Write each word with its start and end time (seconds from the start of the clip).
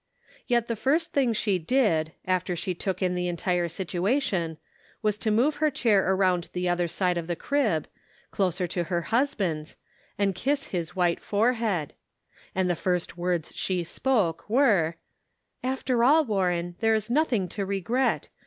Yet 0.47 0.67
the 0.67 0.75
first 0.75 1.13
thing 1.13 1.31
she 1.31 1.59
did, 1.59 2.13
after 2.25 2.55
she 2.55 2.73
took 2.73 3.03
in 3.03 3.13
the 3.13 3.27
entire 3.27 3.67
situation, 3.67 4.57
was 5.03 5.15
to 5.19 5.29
move 5.29 5.57
her 5.57 5.69
chair 5.69 6.11
around 6.11 6.49
the 6.53 6.67
other 6.67 6.87
side 6.87 7.19
of 7.19 7.27
the 7.27 7.35
crib, 7.35 7.87
closer 8.31 8.65
to 8.65 8.85
her 8.85 9.01
husband's, 9.13 9.75
and 10.17 10.33
kiss 10.33 10.69
his 10.69 10.95
white 10.95 11.19
forehead; 11.21 11.93
and 12.55 12.67
the 12.67 12.75
first 12.75 13.15
words 13.15 13.51
she 13.53 13.83
spoke 13.83 14.49
were:" 14.49 14.95
After 15.73 16.03
all, 16.03 16.25
Warren, 16.25 16.77
there 16.79 16.95
is 16.95 17.11
nothing 17.11 17.47
to 17.49 17.63
regret. 17.63 18.29